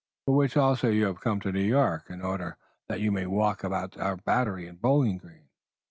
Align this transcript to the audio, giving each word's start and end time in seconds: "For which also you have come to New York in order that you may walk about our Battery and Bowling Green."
"For 0.25 0.35
which 0.35 0.57
also 0.57 0.89
you 0.89 1.05
have 1.05 1.21
come 1.21 1.39
to 1.41 1.51
New 1.51 1.61
York 1.63 2.09
in 2.09 2.23
order 2.23 2.57
that 2.89 3.01
you 3.01 3.11
may 3.11 3.27
walk 3.27 3.63
about 3.63 3.99
our 3.99 4.17
Battery 4.17 4.65
and 4.65 4.81
Bowling 4.81 5.19
Green." 5.19 5.49